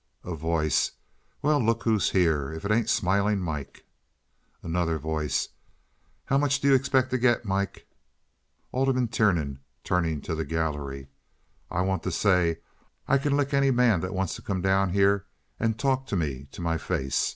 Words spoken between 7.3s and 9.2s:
Mike?" Alderman